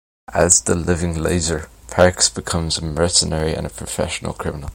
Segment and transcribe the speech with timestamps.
[0.33, 4.69] As the "Living Laser", Parks becomes a mercenary and professional criminal.